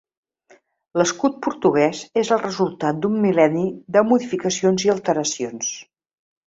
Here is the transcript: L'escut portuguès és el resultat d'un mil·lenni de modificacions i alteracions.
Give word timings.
L'escut 1.01 1.37
portuguès 1.47 2.01
és 2.23 2.33
el 2.37 2.41
resultat 2.47 3.05
d'un 3.05 3.21
mil·lenni 3.29 3.69
de 3.99 4.07
modificacions 4.15 4.89
i 4.89 4.95
alteracions. 4.99 5.75